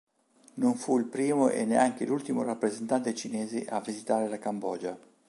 Non 0.55 0.73
fu 0.77 0.97
il 0.97 1.05
primo 1.05 1.49
e 1.49 1.63
neanche 1.63 2.07
l'ultimo 2.07 2.41
rappresentante 2.41 3.13
cinese 3.13 3.65
a 3.65 3.79
visitare 3.81 4.27
la 4.29 4.39
Cambogia. 4.39 4.99